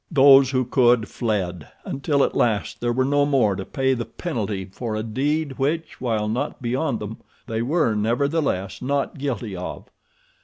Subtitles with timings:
[0.09, 4.65] Those who could fled, until at last there were no more to pay the penalty
[4.65, 9.89] for a deed, which, while not beyond them, they were, nevertheless, not guilty of.